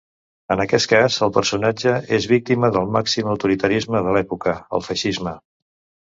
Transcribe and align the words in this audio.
En 0.53 0.61
aquest 0.61 0.87
cas 0.91 1.17
el 1.25 1.33
personatge 1.33 1.91
és 2.17 2.25
víctima 2.31 2.69
del 2.77 2.89
màxim 2.95 3.29
autoritarisme 3.33 4.01
de 4.07 4.15
l'època: 4.17 4.55
el 4.79 4.85
feixisme. 4.87 5.35